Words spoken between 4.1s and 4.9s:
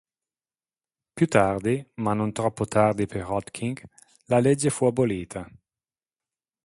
la legge fu